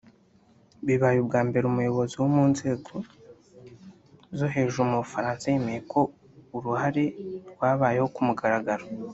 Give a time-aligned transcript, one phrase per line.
[0.85, 2.93] Bibaye ubwa mbere umuyobozi wo mu nzego
[4.37, 5.99] zo hejuru mu Bufaransa yemera ko
[6.55, 7.03] uru ruhare
[7.51, 8.85] rwabayeho ku mugaragaro